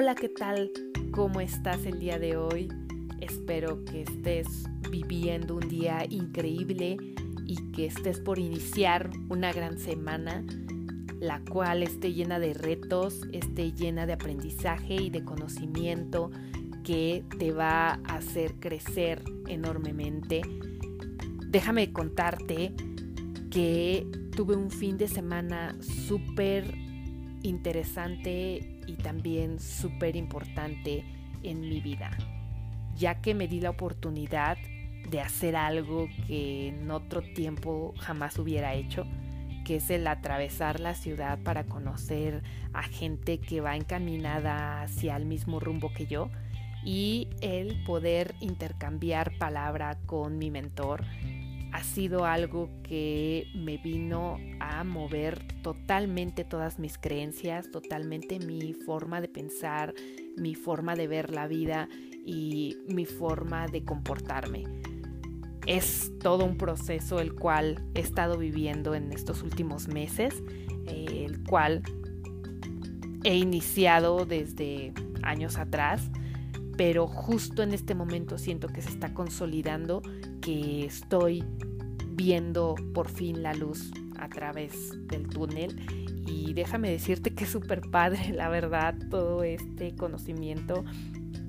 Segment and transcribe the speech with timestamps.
[0.00, 0.70] Hola, ¿qué tal?
[1.10, 2.68] ¿Cómo estás el día de hoy?
[3.20, 4.46] Espero que estés
[4.92, 6.96] viviendo un día increíble
[7.44, 10.44] y que estés por iniciar una gran semana,
[11.18, 16.30] la cual esté llena de retos, esté llena de aprendizaje y de conocimiento
[16.84, 20.42] que te va a hacer crecer enormemente.
[21.48, 22.72] Déjame contarte
[23.50, 26.72] que tuve un fin de semana súper
[27.42, 31.04] interesante y también súper importante
[31.42, 32.10] en mi vida,
[32.96, 34.56] ya que me di la oportunidad
[35.10, 39.06] de hacer algo que en otro tiempo jamás hubiera hecho,
[39.64, 42.42] que es el atravesar la ciudad para conocer
[42.72, 46.30] a gente que va encaminada hacia el mismo rumbo que yo
[46.84, 51.04] y el poder intercambiar palabra con mi mentor
[51.72, 59.20] ha sido algo que me vino a mover totalmente todas mis creencias, totalmente mi forma
[59.20, 59.94] de pensar,
[60.36, 61.88] mi forma de ver la vida
[62.24, 64.64] y mi forma de comportarme.
[65.66, 70.42] Es todo un proceso el cual he estado viviendo en estos últimos meses,
[70.86, 71.82] el cual
[73.24, 76.10] he iniciado desde años atrás,
[76.78, 80.00] pero justo en este momento siento que se está consolidando
[80.50, 81.44] estoy
[82.10, 85.76] viendo por fin la luz a través del túnel
[86.26, 90.84] y déjame decirte que es súper padre, la verdad, todo este conocimiento,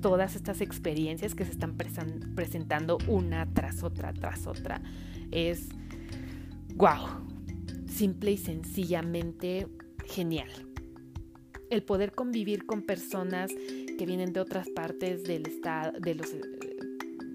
[0.00, 4.80] todas estas experiencias que se están presentando una tras otra, tras otra.
[5.30, 5.68] Es,
[6.76, 7.06] wow,
[7.86, 9.66] simple y sencillamente
[10.06, 10.50] genial.
[11.68, 13.50] El poder convivir con personas
[13.98, 16.34] que vienen de otras partes del estado, de los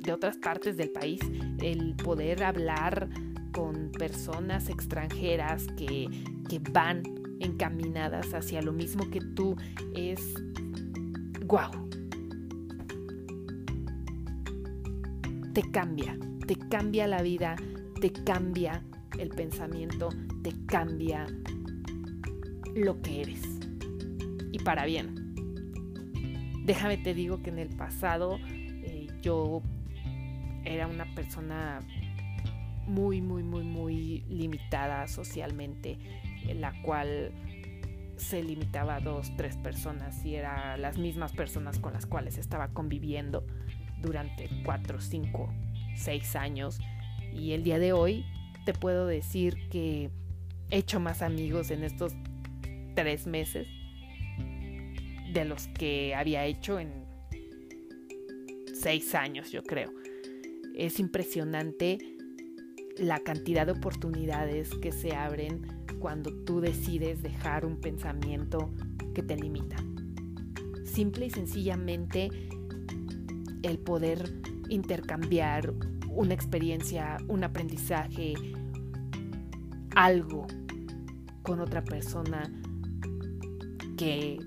[0.06, 1.20] de otras partes del país,
[1.62, 3.10] el poder hablar
[3.52, 6.08] con personas extranjeras que,
[6.48, 7.04] que van
[7.40, 9.56] encaminadas hacia lo mismo que tú
[9.96, 10.34] es
[11.46, 11.72] guau.
[15.54, 17.56] Te cambia, te cambia la vida,
[18.02, 18.84] te cambia
[19.18, 20.10] el pensamiento,
[20.44, 21.26] te cambia
[22.76, 23.42] lo que eres.
[24.52, 25.24] Y para bien.
[26.66, 29.62] Déjame te digo que en el pasado eh, yo
[30.66, 31.80] era una persona
[32.88, 35.98] muy, muy, muy, muy limitada socialmente,
[36.48, 37.32] en la cual
[38.18, 42.70] se limitaba a dos, tres personas y eran las mismas personas con las cuales estaba
[42.70, 43.46] conviviendo
[44.02, 45.54] durante cuatro, cinco,
[45.96, 46.80] seis años.
[47.34, 48.26] Y el día de hoy
[48.66, 50.10] te puedo decir que
[50.70, 52.14] he hecho más amigos en estos
[52.96, 53.68] tres meses
[55.34, 57.06] de los que había hecho en
[58.74, 59.92] seis años, yo creo.
[60.76, 61.98] Es impresionante
[62.98, 65.62] la cantidad de oportunidades que se abren
[66.00, 68.74] cuando tú decides dejar un pensamiento
[69.14, 69.78] que te limita.
[70.84, 72.30] Simple y sencillamente
[73.64, 74.34] el poder
[74.70, 75.74] intercambiar
[76.10, 78.34] una experiencia, un aprendizaje,
[79.96, 80.46] algo
[81.42, 82.52] con otra persona
[83.98, 84.40] que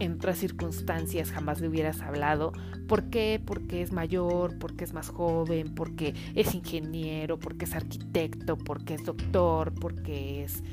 [0.00, 2.52] en otras circunstancias jamás le hubieras hablado.
[2.88, 3.40] ¿Por qué?
[3.44, 9.04] Porque es mayor, porque es más joven, porque es ingeniero, porque es arquitecto, porque es
[9.04, 10.64] doctor, porque es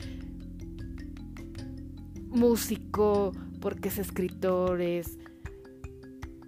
[2.29, 5.17] músico, porque es escritor, es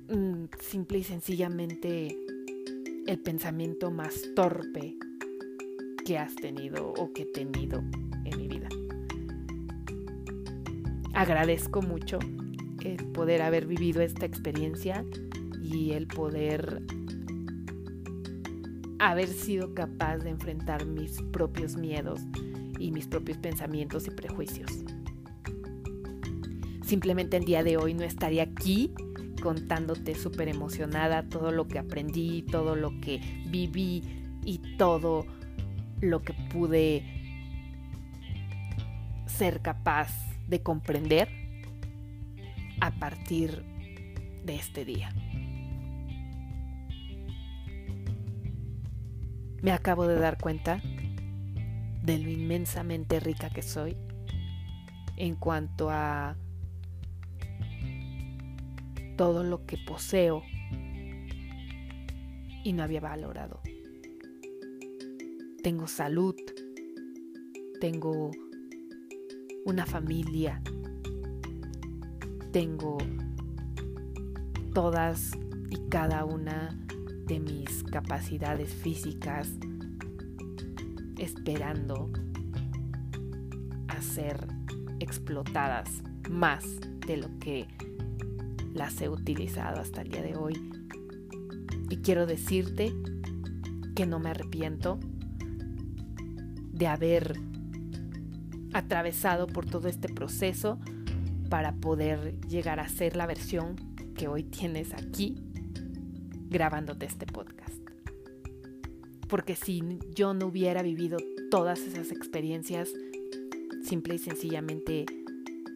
[0.10, 2.18] mm, simple y sencillamente
[3.08, 4.96] el pensamiento más torpe
[6.06, 7.80] que has tenido o que he tenido
[8.24, 8.70] en mi vida.
[11.14, 12.20] Agradezco mucho
[12.84, 15.06] el poder haber vivido esta experiencia
[15.62, 16.82] y el poder
[19.00, 22.22] haber sido capaz de enfrentar mis propios miedos
[22.80, 24.72] y mis propios pensamientos y prejuicios.
[26.84, 28.94] Simplemente el día de hoy no estaría aquí
[29.42, 34.04] contándote súper emocionada todo lo que aprendí, todo lo que viví
[34.44, 35.26] y todo
[36.02, 37.06] lo que pude
[39.28, 40.10] ser capaz
[40.48, 41.39] de comprender
[43.00, 43.64] partir
[44.44, 45.14] de este día.
[49.62, 50.82] Me acabo de dar cuenta
[52.04, 53.98] de lo inmensamente rica que soy
[55.18, 56.38] en cuanto a
[59.18, 60.44] todo lo que poseo
[62.64, 63.62] y no había valorado.
[65.62, 66.36] Tengo salud,
[67.82, 68.32] tengo
[69.66, 70.62] una familia,
[72.52, 72.98] tengo
[74.74, 75.32] todas
[75.70, 76.76] y cada una
[77.26, 79.50] de mis capacidades físicas
[81.18, 82.10] esperando
[83.88, 84.48] a ser
[85.00, 86.66] explotadas más
[87.06, 87.68] de lo que
[88.74, 90.72] las he utilizado hasta el día de hoy.
[91.90, 92.94] Y quiero decirte
[93.96, 95.00] que no me arrepiento
[96.72, 97.40] de haber
[98.74, 100.80] atravesado por todo este proceso
[101.50, 103.76] para poder llegar a ser la versión
[104.16, 105.36] que hoy tienes aquí
[106.50, 107.78] grabándote este podcast.
[109.28, 111.18] Porque si yo no hubiera vivido
[111.52, 112.90] todas esas experiencias,
[113.84, 115.06] simple y sencillamente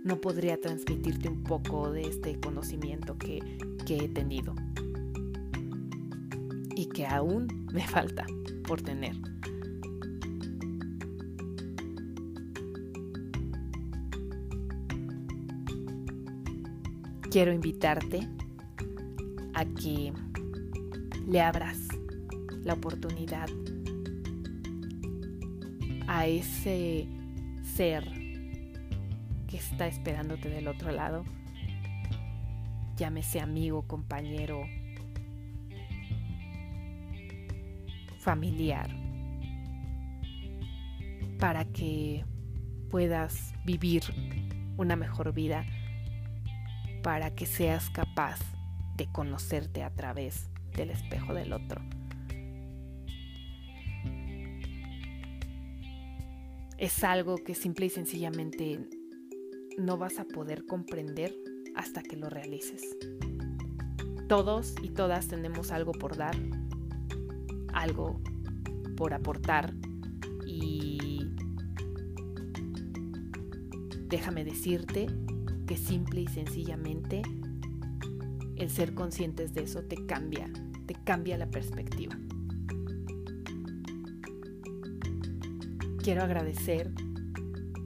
[0.04, 4.54] no podría transmitirte un poco de este conocimiento que, que he tenido
[6.76, 8.26] y que aún me falta
[8.68, 9.16] por tener.
[17.34, 18.30] Quiero invitarte
[19.56, 20.14] a que
[21.28, 21.80] le abras
[22.64, 23.50] la oportunidad
[26.08, 27.08] a ese
[27.64, 28.04] ser
[29.48, 31.26] que está esperándote del otro lado,
[32.98, 34.68] llámese amigo, compañero,
[38.20, 38.92] familiar,
[41.40, 42.26] para que
[42.92, 44.04] puedas vivir
[44.78, 45.66] una mejor vida
[47.04, 48.40] para que seas capaz
[48.96, 51.82] de conocerte a través del espejo del otro.
[56.78, 58.80] Es algo que simple y sencillamente
[59.78, 61.36] no vas a poder comprender
[61.76, 62.82] hasta que lo realices.
[64.28, 66.36] Todos y todas tenemos algo por dar,
[67.74, 68.22] algo
[68.96, 69.74] por aportar
[70.48, 71.28] y
[74.08, 75.08] déjame decirte
[75.74, 77.24] que simple y sencillamente
[78.58, 80.48] el ser conscientes de eso te cambia,
[80.86, 82.16] te cambia la perspectiva.
[86.04, 86.92] Quiero agradecer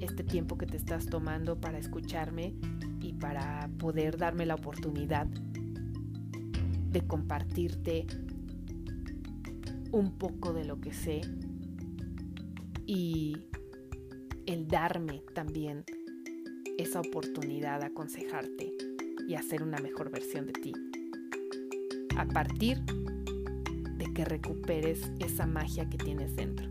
[0.02, 2.56] este tiempo que te estás tomando para escucharme
[3.00, 5.28] y para poder darme la oportunidad
[6.92, 8.06] de compartirte
[9.94, 11.22] un poco de lo que sé
[12.86, 13.38] y
[14.46, 15.86] el darme también
[16.78, 18.74] esa oportunidad de aconsejarte
[19.28, 20.74] y hacer una mejor versión de ti.
[22.18, 22.80] A partir
[23.98, 26.68] de que recuperes esa magia que tienes dentro.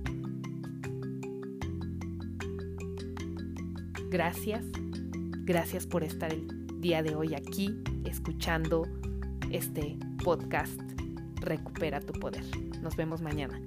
[4.08, 4.64] Gracias,
[5.44, 6.46] gracias por estar el
[6.80, 8.86] día de hoy aquí escuchando
[9.50, 10.80] este podcast
[11.40, 12.42] Recupera tu poder.
[12.82, 13.60] Nos vemos mañana.